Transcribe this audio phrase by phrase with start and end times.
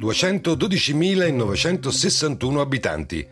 [0.00, 3.28] 212.961 abitanti,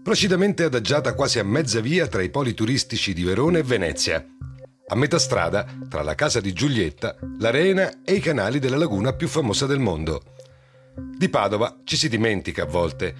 [0.00, 4.24] placidamente adagiata quasi a mezza via tra i poli turistici di Verona e Venezia,
[4.86, 9.26] a metà strada tra la casa di Giulietta, l'arena e i canali della laguna più
[9.26, 10.22] famosa del mondo.
[10.94, 13.12] Di Padova ci si dimentica a volte,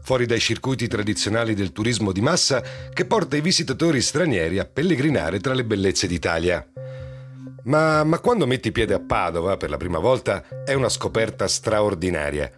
[0.00, 5.40] fuori dai circuiti tradizionali del turismo di massa che porta i visitatori stranieri a pellegrinare
[5.40, 6.66] tra le bellezze d'Italia.
[7.68, 12.50] Ma, ma quando metti piede a Padova per la prima volta è una scoperta straordinaria.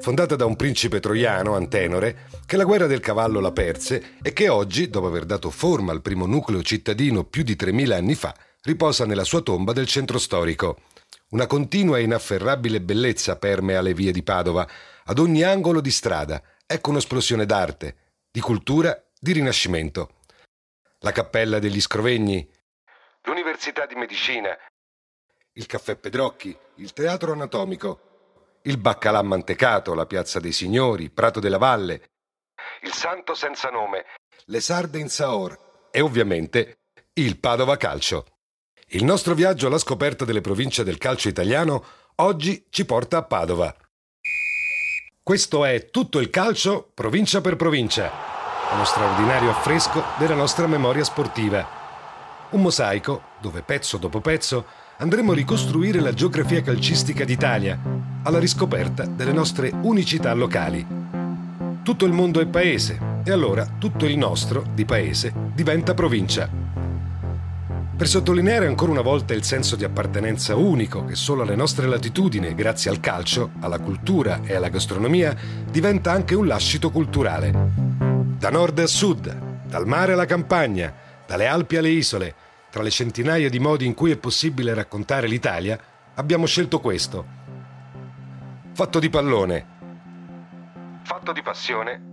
[0.00, 4.48] Fondata da un principe troiano, Antenore, che la guerra del cavallo la perse e che
[4.48, 9.06] oggi, dopo aver dato forma al primo nucleo cittadino più di 3000 anni fa, riposa
[9.06, 10.80] nella sua tomba del centro storico.
[11.30, 14.68] Una continua e inafferrabile bellezza permea le vie di Padova,
[15.04, 16.42] ad ogni angolo di strada.
[16.66, 17.96] Ecco un'esplosione d'arte,
[18.28, 20.14] di cultura, di rinascimento.
[21.00, 22.48] La cappella degli Scrovegni,
[23.22, 24.56] l'Università di Medicina,
[25.58, 31.58] il Caffè Pedrocchi, il Teatro Anatomico, il Baccalà Mantecato, la Piazza dei Signori, Prato della
[31.58, 32.10] Valle,
[32.82, 34.04] il Santo Senza Nome,
[34.44, 36.78] le Sarde in Saor e ovviamente
[37.14, 38.26] il Padova Calcio.
[38.90, 41.84] Il nostro viaggio alla scoperta delle province del calcio italiano
[42.16, 43.74] oggi ci porta a Padova.
[45.22, 48.10] Questo è tutto il calcio provincia per provincia,
[48.72, 51.87] uno straordinario affresco della nostra memoria sportiva.
[52.50, 54.64] Un mosaico dove pezzo dopo pezzo
[54.96, 57.78] andremo a ricostruire la geografia calcistica d'Italia,
[58.22, 60.86] alla riscoperta delle nostre unicità locali.
[61.82, 66.48] Tutto il mondo è paese e allora tutto il nostro, di paese, diventa provincia.
[67.96, 72.54] Per sottolineare ancora una volta il senso di appartenenza unico che solo alle nostre latitudini,
[72.54, 75.36] grazie al calcio, alla cultura e alla gastronomia,
[75.70, 77.52] diventa anche un lascito culturale.
[78.38, 82.34] Da nord a sud, dal mare alla campagna, dalle Alpi alle isole,
[82.70, 85.78] tra le centinaia di modi in cui è possibile raccontare l'Italia,
[86.14, 87.26] abbiamo scelto questo.
[88.72, 89.66] Fatto di pallone,
[91.02, 92.12] fatto di passione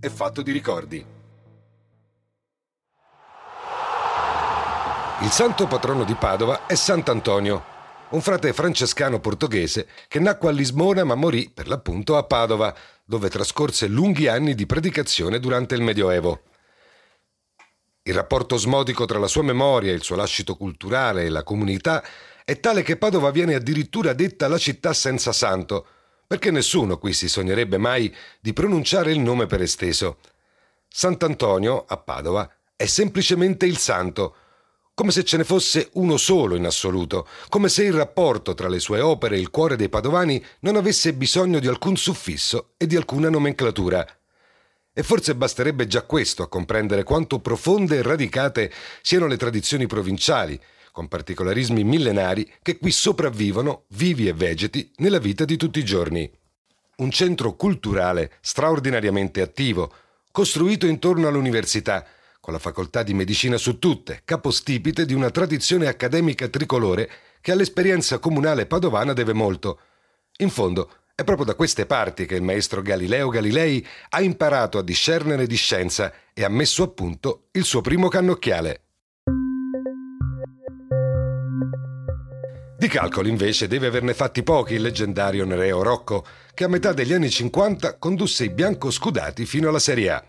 [0.00, 1.06] e fatto di ricordi.
[5.20, 7.62] Il santo patrono di Padova è Sant'Antonio,
[8.10, 13.28] un frate francescano portoghese che nacque a Lisbona ma morì per l'appunto a Padova, dove
[13.28, 16.40] trascorse lunghi anni di predicazione durante il Medioevo.
[18.08, 22.04] Il rapporto osmotico tra la sua memoria, il suo lascito culturale e la comunità
[22.44, 25.84] è tale che Padova viene addirittura detta la città senza santo,
[26.24, 30.18] perché nessuno qui si sognerebbe mai di pronunciare il nome per esteso.
[30.88, 34.36] Sant'Antonio, a Padova, è semplicemente il santo,
[34.94, 38.78] come se ce ne fosse uno solo in assoluto, come se il rapporto tra le
[38.78, 42.94] sue opere e il cuore dei padovani non avesse bisogno di alcun suffisso e di
[42.94, 44.06] alcuna nomenclatura.
[44.98, 50.58] E forse basterebbe già questo a comprendere quanto profonde e radicate siano le tradizioni provinciali,
[50.90, 56.30] con particolarismi millenari che qui sopravvivono, vivi e vegeti, nella vita di tutti i giorni.
[56.96, 59.92] Un centro culturale straordinariamente attivo,
[60.32, 62.06] costruito intorno all'università,
[62.40, 67.10] con la facoltà di medicina su tutte, capostipite di una tradizione accademica tricolore
[67.42, 69.78] che all'esperienza comunale padovana deve molto.
[70.38, 74.82] In fondo, è proprio da queste parti che il maestro Galileo Galilei ha imparato a
[74.82, 78.82] discernere di scienza e ha messo a punto il suo primo cannocchiale.
[82.78, 86.22] Di calcoli invece deve averne fatti pochi il leggendario Nereo Rocco,
[86.52, 90.22] che a metà degli anni 50 condusse i biancoscudati fino alla Serie A.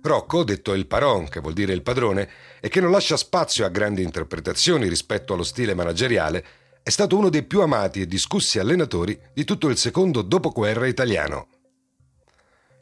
[0.00, 2.30] Rocco, detto il paron, che vuol dire il padrone,
[2.60, 6.44] e che non lascia spazio a grandi interpretazioni rispetto allo stile manageriale,
[6.88, 11.48] è stato uno dei più amati e discussi allenatori di tutto il secondo dopoguerra italiano.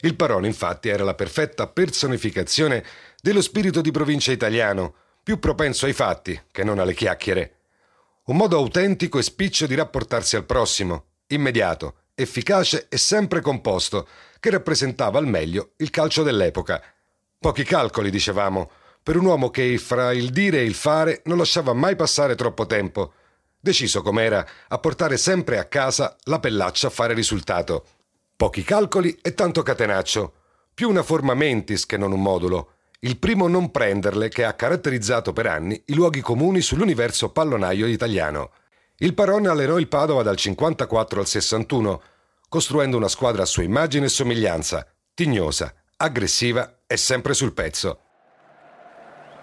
[0.02, 2.84] Il Parone infatti era la perfetta personificazione
[3.20, 4.94] dello spirito di provincia italiano,
[5.24, 7.56] più propenso ai fatti che non alle chiacchiere.
[8.26, 14.06] Un modo autentico e spiccio di rapportarsi al prossimo, immediato, efficace e sempre composto,
[14.38, 16.80] che rappresentava al meglio il calcio dell'epoca.
[17.40, 18.70] Pochi calcoli, dicevamo,
[19.02, 22.66] per un uomo che fra il dire e il fare non lasciava mai passare troppo
[22.66, 23.12] tempo,
[23.66, 27.84] deciso com'era a portare sempre a casa la pellaccia a fare risultato.
[28.36, 30.32] Pochi calcoli e tanto catenaccio.
[30.72, 32.74] Più una forma mentis che non un modulo.
[33.00, 38.52] Il primo non prenderle che ha caratterizzato per anni i luoghi comuni sull'universo pallonaio italiano.
[38.98, 42.02] Il Paron allenò il Padova dal 54 al 61,
[42.48, 48.05] costruendo una squadra a sua immagine e somiglianza, tignosa, aggressiva e sempre sul pezzo.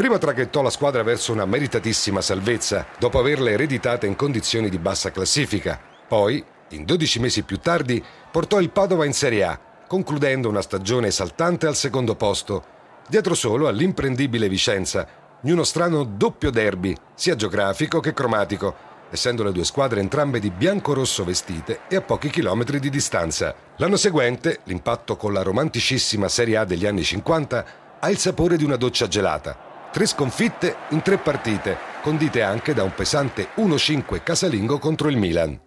[0.04, 5.12] Prima traghettò la squadra verso una meritatissima salvezza, dopo averla ereditata in condizioni di bassa
[5.12, 5.80] classifica.
[6.06, 9.58] Poi, in 12 mesi più tardi, portò il Padova in Serie A,
[9.88, 12.66] concludendo una stagione esaltante al secondo posto,
[13.08, 15.08] dietro solo all'imprendibile Vicenza,
[15.44, 18.76] in uno strano doppio derby, sia geografico che cromatico,
[19.10, 23.56] essendo le due squadre entrambe di bianco-rosso vestite e a pochi chilometri di distanza.
[23.78, 27.66] L'anno seguente, l'impatto con la romanticissima Serie A degli anni 50
[28.02, 29.72] ha il sapore di una doccia gelata.
[29.94, 35.60] Tre sconfitte in tre partite, condite anche da un pesante 1-5 casalingo contro il Milan.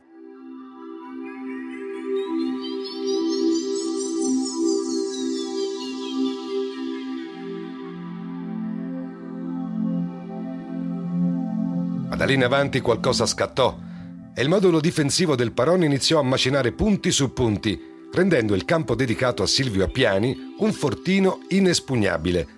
[12.09, 13.79] Ma da lì in avanti qualcosa scattò
[14.35, 17.81] e il modulo difensivo del Paron iniziò a macinare punti su punti,
[18.13, 22.56] rendendo il campo dedicato a Silvio Appiani un fortino inespugnabile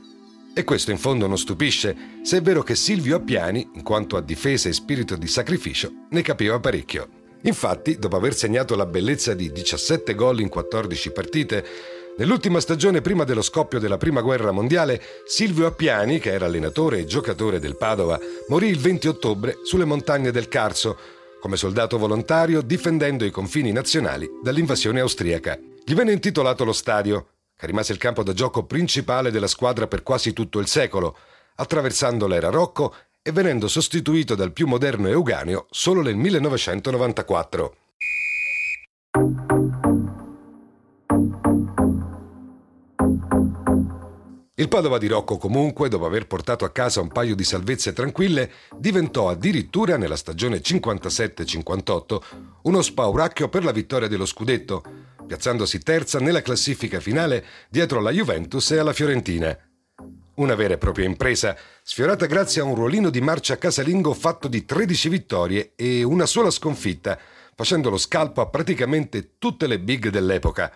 [0.59, 4.21] e questo in fondo non stupisce, se è vero che Silvio Appiani, in quanto a
[4.21, 7.09] difesa e spirito di sacrificio, ne capiva parecchio.
[7.43, 11.65] Infatti, dopo aver segnato la bellezza di 17 gol in 14 partite,
[12.17, 17.05] nell'ultima stagione prima dello scoppio della Prima Guerra Mondiale, Silvio Appiani, che era allenatore e
[17.05, 18.19] giocatore del Padova,
[18.49, 20.99] morì il 20 ottobre sulle montagne del Carso,
[21.41, 25.57] come soldato volontario difendendo i confini nazionali dall'invasione austriaca.
[25.85, 27.29] Gli venne intitolato lo stadio,
[27.59, 31.17] che rimase il campo da gioco principale della squadra per quasi tutto il secolo,
[31.57, 37.77] attraversando l'era Rocco e venendo sostituito dal più moderno Euganeo solo nel 1994.
[44.55, 48.53] Il Padova di Rocco comunque, dopo aver portato a casa un paio di salvezze tranquille,
[48.77, 52.19] diventò addirittura nella stagione 57-58
[52.63, 54.83] uno spauracchio per la vittoria dello scudetto,
[55.29, 59.57] piazzandosi terza nella classifica finale dietro alla Juventus e alla Fiorentina.
[60.37, 64.65] Una vera e propria impresa, sfiorata grazie a un ruolino di marcia casalingo fatto di
[64.65, 67.19] 13 vittorie e una sola sconfitta,
[67.55, 70.73] facendo lo scalpo a praticamente tutte le big dell'epoca.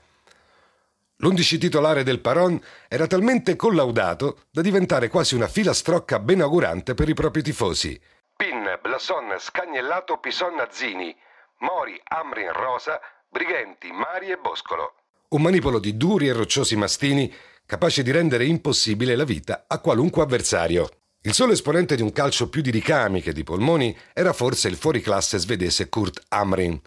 [1.17, 7.15] L'undici titolare del Paron era talmente collaudato da diventare quasi una filastrocca benaugurante per i
[7.15, 7.99] propri tifosi.
[8.37, 11.17] Pin, Blason, Scagnellato, Pison, Zini,
[11.59, 13.01] Mori, Amrin, Rosa,
[13.33, 14.93] Brighenti, Mari e Boscolo.
[15.31, 17.33] Un manipolo di duri e rocciosi mastini
[17.65, 20.91] capace di rendere impossibile la vita a qualunque avversario.
[21.23, 24.77] Il solo esponente di un calcio più di ricami che di polmoni era forse il
[24.77, 26.79] fuoriclasse svedese Kurt Amrin.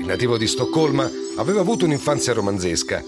[0.00, 3.00] Il nativo di Stoccolma aveva avuto un'infanzia romanzesca.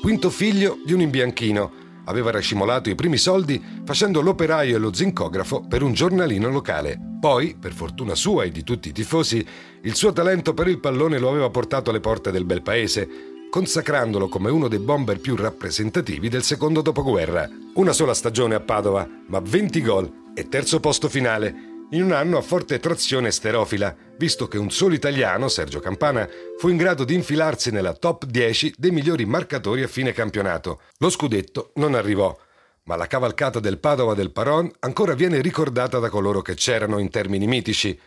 [0.00, 1.72] Quinto figlio di un imbianchino,
[2.10, 6.98] aveva racimolato i primi soldi facendo l'operaio e lo zincografo per un giornalino locale.
[7.18, 9.44] Poi, per fortuna sua e di tutti i tifosi,
[9.82, 13.08] il suo talento per il pallone lo aveva portato alle porte del bel paese,
[13.50, 17.48] consacrandolo come uno dei bomber più rappresentativi del secondo dopoguerra.
[17.74, 22.38] Una sola stagione a Padova, ma 20 gol e terzo posto finale, in un anno
[22.38, 26.28] a forte trazione sterofila, visto che un solo italiano, Sergio Campana,
[26.58, 30.82] fu in grado di infilarsi nella top 10 dei migliori marcatori a fine campionato.
[30.98, 32.36] Lo scudetto non arrivò,
[32.84, 37.10] ma la cavalcata del Padova del Paron ancora viene ricordata da coloro che c'erano in
[37.10, 37.98] termini mitici.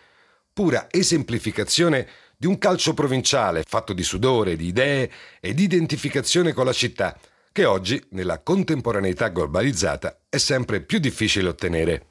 [0.54, 2.08] Pura esemplificazione
[2.38, 5.12] di un calcio provinciale fatto di sudore, di idee
[5.42, 7.18] e di identificazione con la città,
[7.52, 12.08] che oggi, nella contemporaneità globalizzata, è sempre più difficile ottenere.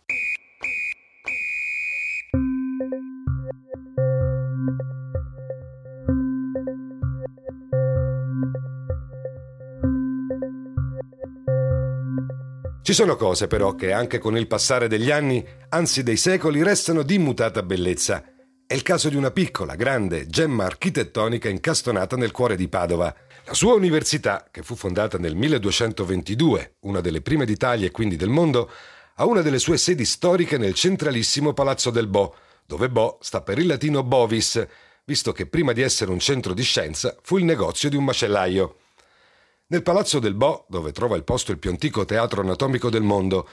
[12.92, 17.02] Ci sono cose però che anche con il passare degli anni, anzi dei secoli, restano
[17.02, 18.22] di immutata bellezza.
[18.66, 23.10] È il caso di una piccola, grande gemma architettonica incastonata nel cuore di Padova.
[23.46, 28.28] La sua università, che fu fondata nel 1222, una delle prime d'Italia e quindi del
[28.28, 28.70] mondo,
[29.14, 32.34] ha una delle sue sedi storiche nel centralissimo Palazzo del Bo,
[32.66, 34.62] dove Bo sta per il latino bovis,
[35.06, 38.76] visto che prima di essere un centro di scienza fu il negozio di un macellaio.
[39.72, 43.48] Nel Palazzo del Bo, dove trova il posto il più antico teatro anatomico del mondo,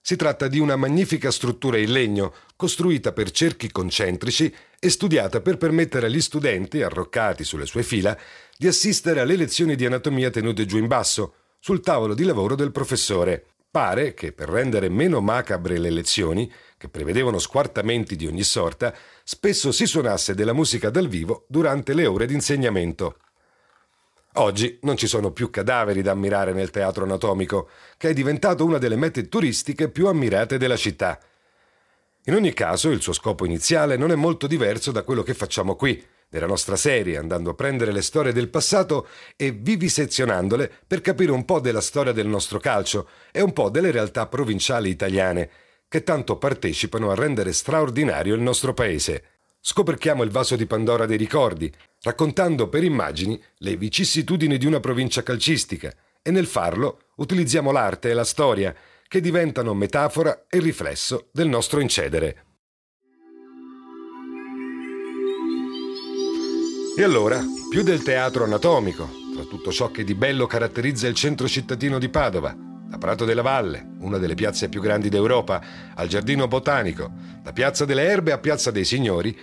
[0.00, 5.58] si tratta di una magnifica struttura in legno, costruita per cerchi concentrici e studiata per
[5.58, 8.18] permettere agli studenti, arroccati sulle sue fila,
[8.58, 12.72] di assistere alle lezioni di anatomia tenute giù in basso, sul tavolo di lavoro del
[12.72, 13.44] professore.
[13.70, 19.70] Pare che per rendere meno macabre le lezioni, che prevedevano squartamenti di ogni sorta, spesso
[19.70, 23.18] si suonasse della musica dal vivo durante le ore di insegnamento.
[24.34, 28.78] Oggi non ci sono più cadaveri da ammirare nel teatro anatomico, che è diventato una
[28.78, 31.18] delle mete turistiche più ammirate della città.
[32.24, 35.74] In ogni caso, il suo scopo iniziale non è molto diverso da quello che facciamo
[35.74, 41.32] qui, nella nostra serie, andando a prendere le storie del passato e vivisezionandole per capire
[41.32, 45.50] un po' della storia del nostro calcio e un po' delle realtà provinciali italiane,
[45.88, 49.24] che tanto partecipano a rendere straordinario il nostro paese.
[49.60, 51.70] Scoperchiamo il vaso di Pandora dei ricordi,
[52.02, 55.92] raccontando per immagini le vicissitudini di una provincia calcistica
[56.22, 58.74] e nel farlo utilizziamo l'arte e la storia
[59.06, 62.44] che diventano metafora e riflesso del nostro incedere.
[66.96, 71.48] E allora, più del teatro anatomico, tra tutto ciò che di bello caratterizza il centro
[71.48, 72.54] cittadino di Padova,
[72.90, 75.62] da Prato della Valle, una delle piazze più grandi d'Europa,
[75.94, 79.36] al Giardino Botanico, da Piazza delle Erbe a Piazza dei Signori,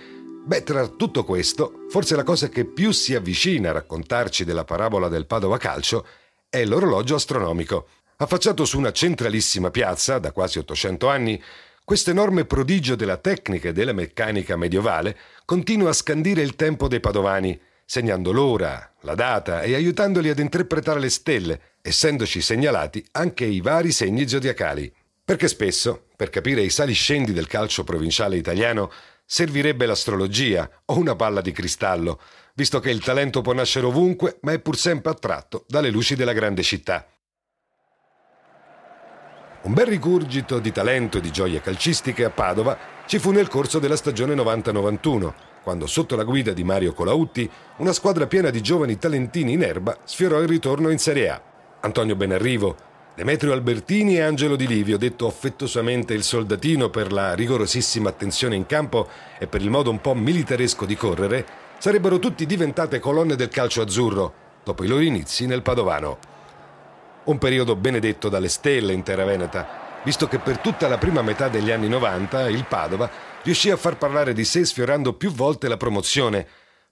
[0.48, 5.08] beh, tra tutto questo, forse la cosa che più si avvicina a raccontarci della parabola
[5.08, 6.06] del Padova Calcio
[6.48, 7.88] è l'orologio astronomico.
[8.16, 11.40] Affacciato su una centralissima piazza, da quasi 800 anni,
[11.84, 17.00] questo enorme prodigio della tecnica e della meccanica medievale continua a scandire il tempo dei
[17.00, 23.60] padovani, segnando l'ora, la data e aiutandoli ad interpretare le stelle, essendoci segnalati anche i
[23.60, 24.90] vari segni zodiacali.
[25.22, 28.90] Perché spesso, per capire i saliscendi del calcio provinciale italiano,
[29.30, 32.18] servirebbe l'astrologia o una palla di cristallo,
[32.54, 36.32] visto che il talento può nascere ovunque, ma è pur sempre attratto dalle luci della
[36.32, 37.06] grande città.
[39.60, 43.78] Un bel rigurgito di talento e di gioie calcistiche a Padova ci fu nel corso
[43.78, 48.96] della stagione 90-91, quando sotto la guida di Mario Colautti una squadra piena di giovani
[48.96, 51.42] talentini in erba sfiorò il ritorno in Serie A.
[51.80, 52.87] Antonio Benarrivo,
[53.18, 58.64] Demetrio Albertini e Angelo Di Livio, detto affettuosamente il soldatino per la rigorosissima attenzione in
[58.64, 59.08] campo
[59.40, 61.44] e per il modo un po' militaresco di correre,
[61.78, 64.32] sarebbero tutti diventate colonne del calcio azzurro,
[64.62, 66.18] dopo i loro inizi nel Padovano.
[67.24, 71.48] Un periodo benedetto dalle stelle in terra veneta, visto che per tutta la prima metà
[71.48, 73.10] degli anni 90 il Padova
[73.42, 76.46] riuscì a far parlare di sé sfiorando più volte la promozione,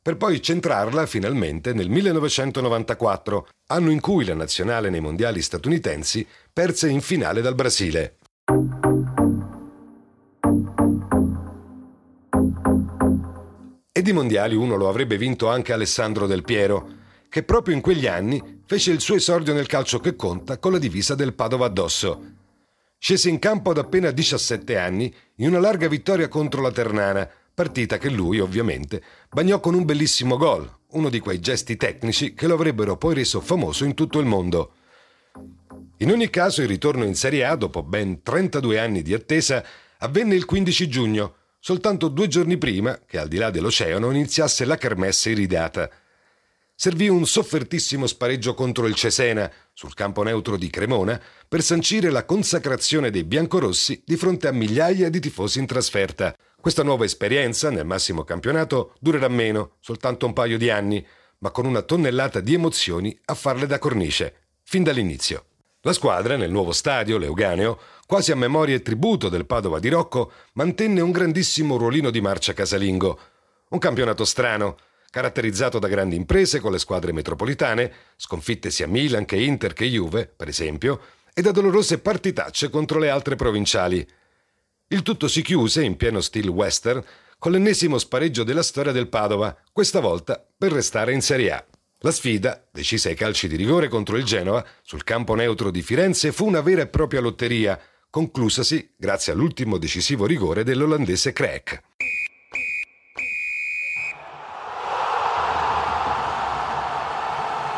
[0.07, 6.89] per poi centrarla finalmente nel 1994, anno in cui la nazionale nei mondiali statunitensi perse
[6.89, 8.19] in finale dal Brasile.
[13.91, 16.89] E di mondiali uno lo avrebbe vinto anche Alessandro Del Piero,
[17.29, 20.79] che proprio in quegli anni fece il suo esordio nel calcio che conta con la
[20.79, 22.35] divisa del Padova addosso.
[22.97, 27.97] Scese in campo ad appena 17 anni in una larga vittoria contro la Ternana, partita
[27.97, 32.53] che lui, ovviamente, bagnò con un bellissimo gol, uno di quei gesti tecnici che lo
[32.53, 34.75] avrebbero poi reso famoso in tutto il mondo.
[35.99, 39.65] In ogni caso il ritorno in Serie A, dopo ben 32 anni di attesa,
[40.01, 44.77] avvenne il 15 giugno, soltanto due giorni prima che al di là dell'oceano iniziasse la
[44.77, 45.89] kermesse iridata
[46.77, 51.19] servì un soffertissimo spareggio contro il Cesena, sul campo neutro di Cremona,
[51.49, 56.37] per sancire la consacrazione dei biancorossi di fronte a migliaia di tifosi in trasferta.
[56.61, 61.05] Questa nuova esperienza nel massimo campionato durerà meno, soltanto un paio di anni,
[61.39, 65.47] ma con una tonnellata di emozioni a farle da cornice, fin dall'inizio.
[65.81, 70.33] La squadra, nel nuovo stadio, Leuganeo, quasi a memoria e tributo del Padova di Rocco,
[70.55, 73.19] mantenne un grandissimo ruolino di marcia casalingo.
[73.69, 74.77] Un campionato strano,
[75.17, 80.27] caratterizzato da grandi imprese con le squadre metropolitane, sconfitte sia Milan che Inter che Juve,
[80.27, 81.01] per esempio,
[81.33, 84.07] e da dolorose partitacce contro le altre provinciali.
[84.89, 87.03] Il tutto si chiuse, in pieno stile western,
[87.39, 91.65] con l'ennesimo spareggio della storia del Padova, questa volta per restare in Serie A.
[92.01, 96.31] La sfida, decisa ai calci di rigore contro il Genova, sul campo neutro di Firenze,
[96.31, 97.81] fu una vera e propria lotteria,
[98.11, 101.83] conclusasi grazie all'ultimo decisivo rigore dell'olandese Crack.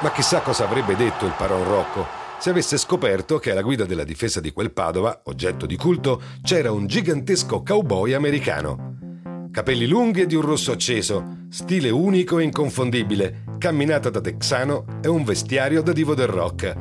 [0.01, 4.05] Ma chissà cosa avrebbe detto il Paron Rocco se avesse scoperto che alla guida della
[4.05, 9.49] difesa di quel Padova, oggetto di culto, c'era un gigantesco cowboy americano.
[9.51, 15.09] Capelli lunghi e di un rosso acceso, stile unico e inconfondibile, camminata da texano e
[15.09, 16.77] un vestiario da divo del rock.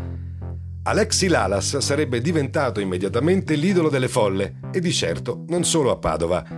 [0.83, 6.56] Alexi Lalas sarebbe diventato immediatamente l'idolo delle folle, e di certo non solo a Padova.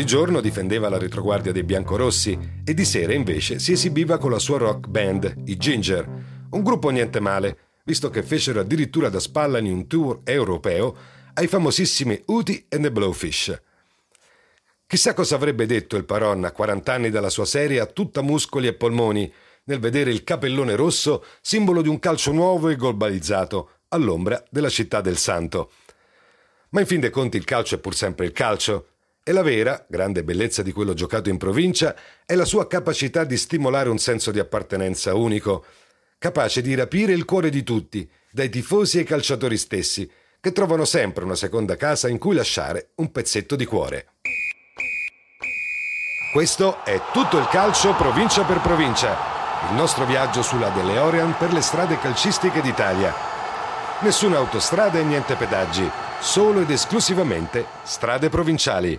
[0.00, 4.38] Di giorno difendeva la retroguardia dei biancorossi e di sera invece si esibiva con la
[4.38, 6.08] sua rock band, i Ginger,
[6.52, 10.96] un gruppo niente male, visto che fecero addirittura da spalla in un tour europeo
[11.34, 13.60] ai famosissimi Uti and the Blowfish.
[14.86, 18.68] Chissà cosa avrebbe detto il Paron a 40 anni dalla sua serie a tutta muscoli
[18.68, 19.30] e polmoni,
[19.64, 25.02] nel vedere il capellone rosso, simbolo di un calcio nuovo e globalizzato, all'ombra della città
[25.02, 25.72] del santo.
[26.70, 28.86] Ma in fin dei conti il calcio è pur sempre il calcio,
[29.22, 33.36] e la vera, grande bellezza di quello giocato in provincia, è la sua capacità di
[33.36, 35.64] stimolare un senso di appartenenza unico,
[36.18, 40.10] capace di rapire il cuore di tutti, dai tifosi ai calciatori stessi,
[40.40, 44.06] che trovano sempre una seconda casa in cui lasciare un pezzetto di cuore.
[46.32, 51.60] Questo è tutto il calcio provincia per provincia, il nostro viaggio sulla DeLorean per le
[51.60, 53.12] strade calcistiche d'Italia.
[54.00, 55.88] Nessuna autostrada e niente pedaggi,
[56.20, 58.98] solo ed esclusivamente strade provinciali.